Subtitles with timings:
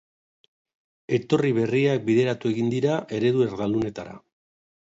[1.17, 4.21] Etorri berriak bideratu egin dira eredu erdaldunetara.